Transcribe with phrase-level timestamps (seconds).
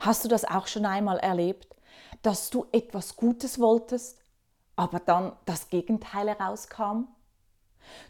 [0.00, 1.76] Hast du das auch schon einmal erlebt,
[2.22, 4.18] dass du etwas Gutes wolltest,
[4.74, 7.08] aber dann das Gegenteil herauskam?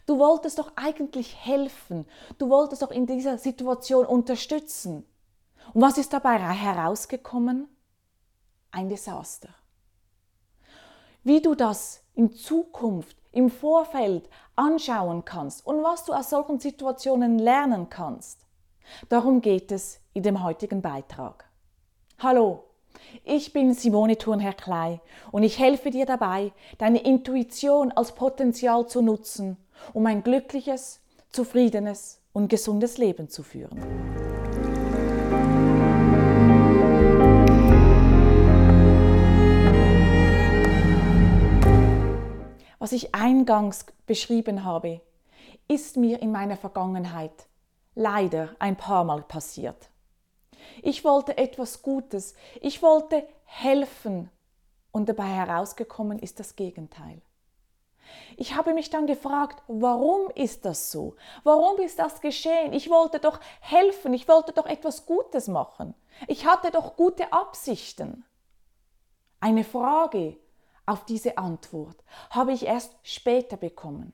[0.05, 2.05] Du wolltest doch eigentlich helfen,
[2.37, 5.05] du wolltest doch in dieser Situation unterstützen.
[5.73, 7.67] Und was ist dabei herausgekommen?
[8.71, 9.49] Ein Desaster.
[11.23, 17.37] Wie du das in Zukunft, im Vorfeld anschauen kannst und was du aus solchen Situationen
[17.37, 18.45] lernen kannst,
[19.09, 21.50] darum geht es in dem heutigen Beitrag.
[22.23, 22.65] Hallo,
[23.23, 29.01] ich bin Simone Thurnherr Klei und ich helfe dir dabei, deine Intuition als Potenzial zu
[29.01, 29.57] nutzen,
[29.91, 30.99] um ein glückliches,
[31.31, 33.75] zufriedenes und gesundes Leben zu führen.
[42.77, 45.01] Was ich eingangs beschrieben habe,
[45.67, 47.47] ist mir in meiner Vergangenheit
[47.95, 49.90] leider ein paar Mal passiert.
[50.81, 54.29] Ich wollte etwas Gutes, ich wollte helfen
[54.91, 57.21] und dabei herausgekommen ist das Gegenteil.
[58.37, 61.15] Ich habe mich dann gefragt, warum ist das so?
[61.43, 62.73] Warum ist das geschehen?
[62.73, 65.93] Ich wollte doch helfen, ich wollte doch etwas Gutes machen.
[66.27, 68.25] Ich hatte doch gute Absichten.
[69.39, 70.37] Eine Frage,
[70.85, 74.13] auf diese Antwort habe ich erst später bekommen.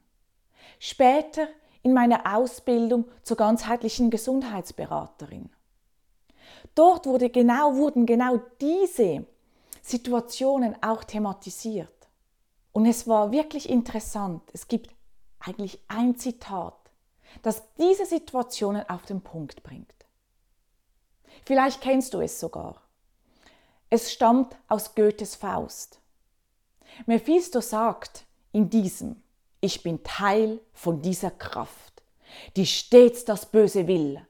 [0.79, 1.47] Später
[1.81, 5.49] in meiner Ausbildung zur ganzheitlichen Gesundheitsberaterin.
[6.75, 9.25] Dort wurde genau, wurden genau diese
[9.81, 11.89] Situationen auch thematisiert.
[12.71, 14.43] Und es war wirklich interessant.
[14.53, 14.91] Es gibt
[15.39, 16.75] eigentlich ein Zitat,
[17.41, 19.93] das diese Situationen auf den Punkt bringt.
[21.45, 22.81] Vielleicht kennst du es sogar.
[23.89, 25.99] Es stammt aus Goethes Faust.
[27.05, 29.23] Mephisto sagt in diesem,
[29.61, 32.03] ich bin Teil von dieser Kraft,
[32.55, 34.21] die stets das Böse will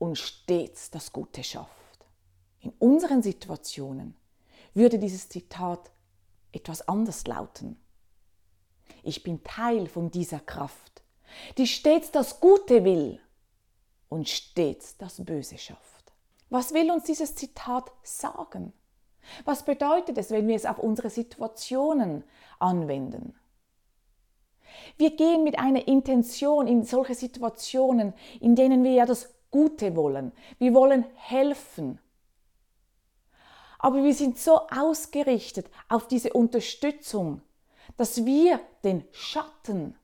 [0.00, 1.70] und stets das Gute schafft.
[2.60, 4.16] In unseren Situationen
[4.74, 5.92] würde dieses Zitat
[6.52, 7.78] etwas anders lauten.
[9.02, 11.02] Ich bin Teil von dieser Kraft,
[11.58, 13.20] die stets das Gute will
[14.08, 16.12] und stets das Böse schafft.
[16.48, 18.72] Was will uns dieses Zitat sagen?
[19.44, 22.24] Was bedeutet es, wenn wir es auf unsere Situationen
[22.58, 23.34] anwenden?
[24.96, 30.32] Wir gehen mit einer Intention in solche Situationen, in denen wir ja das Gute wollen.
[30.58, 31.98] Wir wollen helfen.
[33.78, 37.42] Aber wir sind so ausgerichtet auf diese Unterstützung,
[37.96, 39.96] dass wir den Schatten,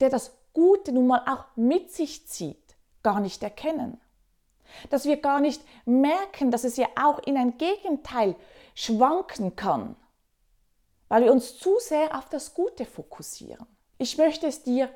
[0.00, 4.00] der das Gute nun mal auch mit sich zieht, gar nicht erkennen
[4.90, 8.36] dass wir gar nicht merken, dass es ja auch in ein Gegenteil
[8.74, 9.96] schwanken kann,
[11.08, 13.66] weil wir uns zu sehr auf das Gute fokussieren.
[13.98, 14.88] Ich möchte es dir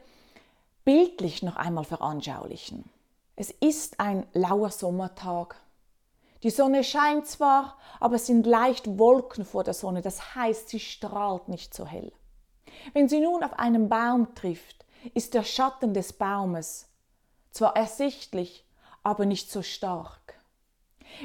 [0.85, 2.91] bildlich noch einmal veranschaulichen.
[3.39, 5.61] Es ist ein lauer Sommertag.
[6.43, 10.81] Die Sonne scheint zwar, aber es sind leicht Wolken vor der Sonne, das heißt, sie
[10.81, 12.13] strahlt nicht so hell.
[12.95, 16.89] Wenn sie nun auf einen Baum trifft, ist der Schatten des Baumes
[17.51, 18.67] zwar ersichtlich,
[19.03, 20.41] aber nicht so stark.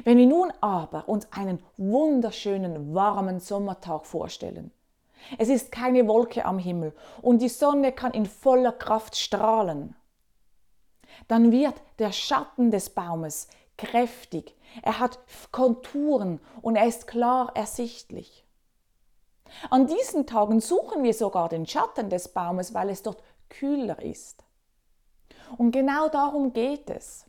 [0.04, 4.70] Wenn wir nun aber uns einen wunderschönen, warmen Sommertag vorstellen,
[5.38, 9.96] es ist keine Wolke am Himmel und die Sonne kann in voller Kraft strahlen,
[11.28, 15.18] dann wird der Schatten des Baumes kräftig, er hat
[15.50, 18.46] Konturen und er ist klar ersichtlich.
[19.70, 24.44] An diesen Tagen suchen wir sogar den Schatten des Baumes, weil es dort kühler ist.
[25.58, 27.26] Und genau darum geht es.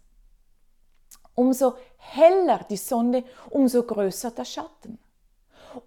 [1.35, 4.99] Umso heller die Sonne, umso größer der Schatten.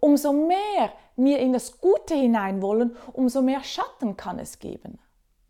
[0.00, 4.98] Umso mehr wir in das Gute hinein wollen, umso mehr Schatten kann es geben.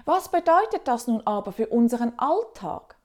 [0.07, 2.97] Was bedeutet das nun aber für unseren Alltag?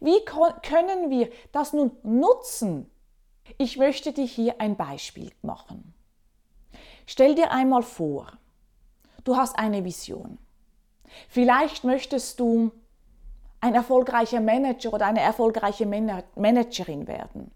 [0.00, 2.90] Wie können wir das nun nutzen?
[3.58, 5.94] Ich möchte dir hier ein Beispiel machen.
[7.06, 8.32] Stell dir einmal vor,
[9.24, 10.38] du hast eine Vision.
[11.28, 12.72] Vielleicht möchtest du
[13.60, 17.50] ein erfolgreicher Manager oder eine erfolgreiche Managerin werden.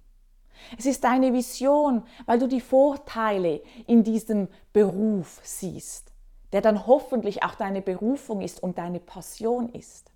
[0.78, 6.11] Es ist deine Vision, weil du die Vorteile in diesem Beruf siehst,
[6.52, 10.10] der dann hoffentlich auch deine Berufung ist und deine Passion ist.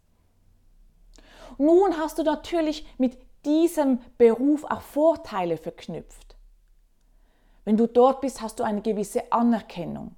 [1.58, 6.36] Nun hast du natürlich mit diesem Beruf auch Vorteile verknüpft.
[7.64, 10.14] Wenn du dort bist, hast du eine gewisse Anerkennung.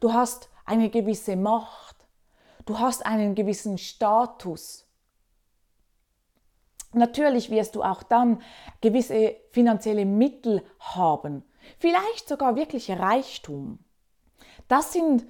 [0.00, 1.96] Du hast eine gewisse Macht.
[2.64, 4.86] Du hast einen gewissen Status.
[6.92, 8.40] Natürlich wirst du auch dann
[8.80, 11.44] gewisse finanzielle Mittel haben,
[11.78, 13.78] vielleicht sogar wirklich Reichtum.
[14.68, 15.26] Das sind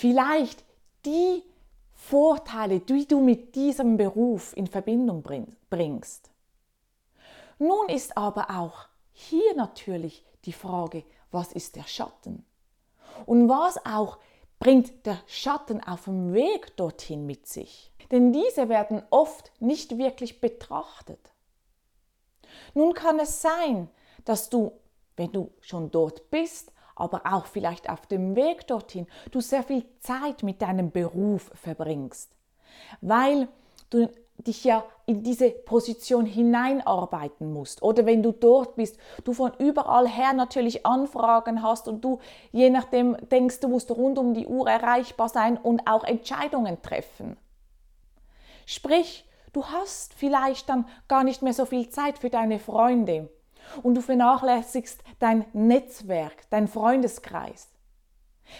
[0.00, 0.64] vielleicht
[1.04, 1.42] die
[1.92, 5.22] Vorteile, die du mit diesem Beruf in Verbindung
[5.68, 6.30] bringst.
[7.58, 12.46] Nun ist aber auch hier natürlich die Frage, was ist der Schatten?
[13.26, 14.18] Und was auch
[14.58, 17.92] bringt der Schatten auf dem Weg dorthin mit sich?
[18.10, 21.20] Denn diese werden oft nicht wirklich betrachtet.
[22.72, 23.90] Nun kann es sein,
[24.24, 24.72] dass du,
[25.16, 29.84] wenn du schon dort bist, aber auch vielleicht auf dem Weg dorthin, du sehr viel
[30.00, 32.30] Zeit mit deinem Beruf verbringst,
[33.00, 33.48] weil
[33.90, 34.08] du
[34.46, 37.82] dich ja in diese Position hineinarbeiten musst.
[37.82, 42.20] Oder wenn du dort bist, du von überall her natürlich Anfragen hast und du
[42.52, 47.36] je nachdem denkst, du musst rund um die Uhr erreichbar sein und auch Entscheidungen treffen.
[48.66, 53.28] Sprich, du hast vielleicht dann gar nicht mehr so viel Zeit für deine Freunde
[53.82, 57.68] und du vernachlässigst dein Netzwerk, dein Freundeskreis.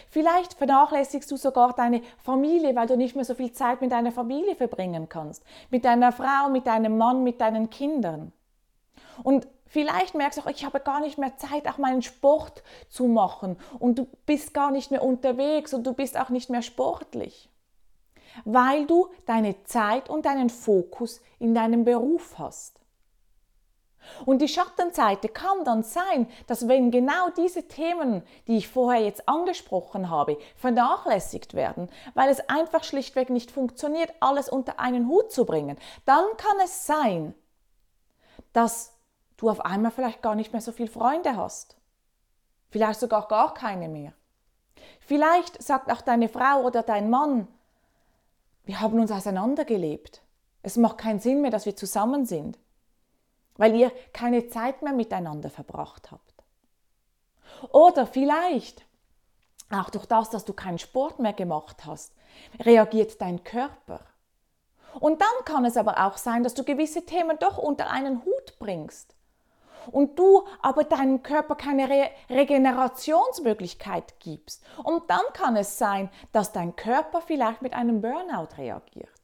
[0.09, 4.12] Vielleicht vernachlässigst du sogar deine Familie, weil du nicht mehr so viel Zeit mit deiner
[4.12, 5.43] Familie verbringen kannst.
[5.71, 8.33] Mit deiner Frau, mit deinem Mann, mit deinen Kindern.
[9.23, 13.06] Und vielleicht merkst du auch, ich habe gar nicht mehr Zeit, auch meinen Sport zu
[13.06, 13.56] machen.
[13.79, 17.49] Und du bist gar nicht mehr unterwegs und du bist auch nicht mehr sportlich.
[18.45, 22.80] Weil du deine Zeit und deinen Fokus in deinem Beruf hast.
[24.25, 29.29] Und die Schattenseite kann dann sein, dass wenn genau diese Themen, die ich vorher jetzt
[29.29, 35.44] angesprochen habe, vernachlässigt werden, weil es einfach schlichtweg nicht funktioniert, alles unter einen Hut zu
[35.44, 37.35] bringen, dann kann es sein,
[38.52, 38.93] dass
[39.37, 41.76] du auf einmal vielleicht gar nicht mehr so viele Freunde hast.
[42.70, 44.12] Vielleicht sogar gar keine mehr.
[45.00, 47.49] Vielleicht sagt auch deine Frau oder dein Mann,
[48.64, 50.23] wir haben uns auseinandergelebt.
[50.62, 52.58] Es macht keinen Sinn mehr, dass wir zusammen sind
[53.61, 56.33] weil ihr keine Zeit mehr miteinander verbracht habt.
[57.73, 58.87] Oder vielleicht,
[59.71, 62.15] auch durch das, dass du keinen Sport mehr gemacht hast,
[62.61, 64.01] reagiert dein Körper.
[64.99, 68.59] Und dann kann es aber auch sein, dass du gewisse Themen doch unter einen Hut
[68.59, 69.15] bringst.
[69.91, 74.65] Und du aber deinem Körper keine Re Regenerationsmöglichkeit gibst.
[74.83, 79.19] Und dann kann es sein, dass dein Körper vielleicht mit einem Burnout reagiert.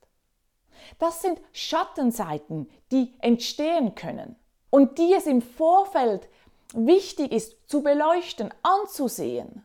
[0.98, 4.36] Das sind Schattenseiten, die entstehen können
[4.70, 6.28] und die es im Vorfeld
[6.74, 9.64] wichtig ist zu beleuchten, anzusehen,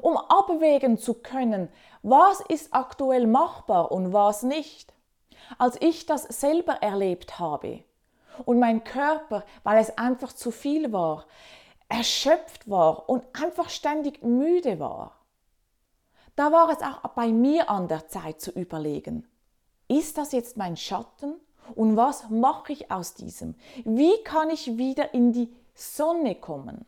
[0.00, 1.68] um abwägen zu können,
[2.02, 4.92] was ist aktuell machbar und was nicht.
[5.56, 7.82] Als ich das selber erlebt habe
[8.44, 11.26] und mein Körper, weil es einfach zu viel war,
[11.88, 15.18] erschöpft war und einfach ständig müde war,
[16.36, 19.26] da war es auch bei mir an der Zeit zu überlegen,
[19.88, 21.34] ist das jetzt mein Schatten?
[21.74, 23.54] Und was mache ich aus diesem?
[23.84, 26.86] Wie kann ich wieder in die Sonne kommen?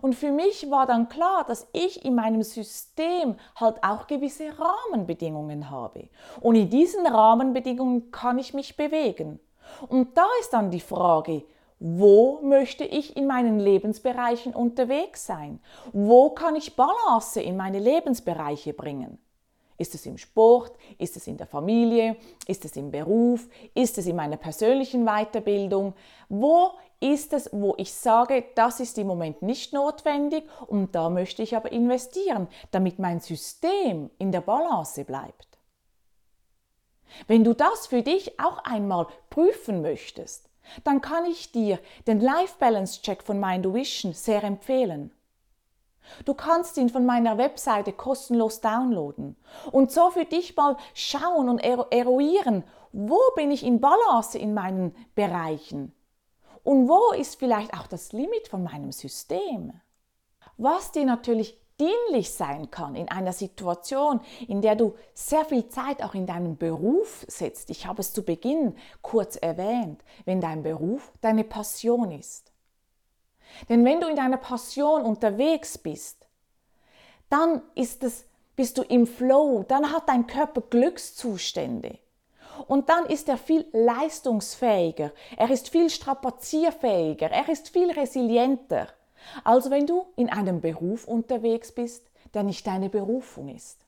[0.00, 5.70] Und für mich war dann klar, dass ich in meinem System halt auch gewisse Rahmenbedingungen
[5.70, 6.08] habe.
[6.40, 9.38] Und in diesen Rahmenbedingungen kann ich mich bewegen.
[9.88, 11.44] Und da ist dann die Frage,
[11.78, 15.60] wo möchte ich in meinen Lebensbereichen unterwegs sein?
[15.92, 19.18] Wo kann ich Balance in meine Lebensbereiche bringen?
[19.82, 20.76] Ist es im Sport?
[20.96, 22.14] Ist es in der Familie?
[22.46, 23.48] Ist es im Beruf?
[23.74, 25.94] Ist es in meiner persönlichen Weiterbildung?
[26.28, 26.70] Wo
[27.00, 31.56] ist es, wo ich sage, das ist im Moment nicht notwendig und da möchte ich
[31.56, 35.48] aber investieren, damit mein System in der Balance bleibt?
[37.26, 40.48] Wenn du das für dich auch einmal prüfen möchtest,
[40.84, 43.66] dann kann ich dir den Life Balance Check von Mind
[44.14, 45.10] sehr empfehlen.
[46.24, 49.36] Du kannst ihn von meiner Webseite kostenlos downloaden
[49.70, 54.94] und so für dich mal schauen und eruieren, wo bin ich in Balance in meinen
[55.14, 55.92] Bereichen
[56.64, 59.72] und wo ist vielleicht auch das Limit von meinem System.
[60.58, 66.02] Was dir natürlich dienlich sein kann in einer Situation, in der du sehr viel Zeit
[66.02, 67.70] auch in deinen Beruf setzt.
[67.70, 72.51] Ich habe es zu Beginn kurz erwähnt, wenn dein Beruf deine Passion ist.
[73.68, 76.26] Denn wenn du in deiner Passion unterwegs bist,
[77.30, 78.24] dann ist es,
[78.56, 81.98] bist du im Flow, dann hat dein Körper Glückszustände.
[82.66, 88.88] Und dann ist er viel leistungsfähiger, er ist viel strapazierfähiger, er ist viel resilienter,
[89.44, 93.78] als wenn du in einem Beruf unterwegs bist, der nicht deine Berufung ist.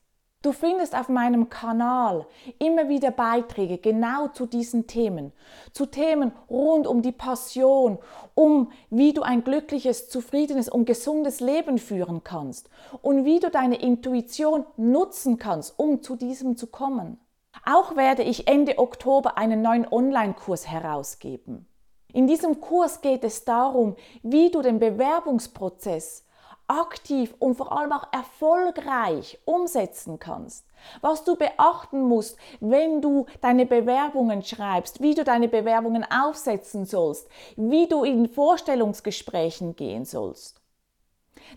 [0.44, 2.26] Du findest auf meinem Kanal
[2.58, 5.32] immer wieder Beiträge genau zu diesen Themen,
[5.72, 7.96] zu Themen rund um die Passion,
[8.34, 12.68] um wie du ein glückliches, zufriedenes und gesundes Leben führen kannst
[13.00, 17.18] und wie du deine Intuition nutzen kannst, um zu diesem zu kommen.
[17.64, 21.66] Auch werde ich Ende Oktober einen neuen Online-Kurs herausgeben.
[22.12, 26.24] In diesem Kurs geht es darum, wie du den Bewerbungsprozess
[26.66, 30.66] aktiv und vor allem auch erfolgreich umsetzen kannst.
[31.00, 37.28] was du beachten musst, wenn du deine Bewerbungen schreibst, wie du deine Bewerbungen aufsetzen sollst,
[37.56, 40.61] wie du in Vorstellungsgesprächen gehen sollst.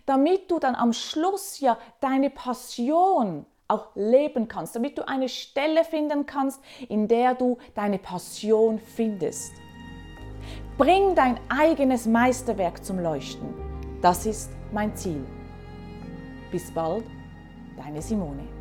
[0.06, 5.84] Damit du dann am Schluss ja deine Passion auch leben kannst, damit du eine Stelle
[5.84, 9.52] finden kannst, in der du deine Passion findest.
[10.78, 13.52] Bring dein eigenes Meisterwerk zum Leuchten.
[14.00, 15.24] Das ist mein Ziel.
[16.50, 17.04] Bis bald,
[17.76, 18.57] deine Simone.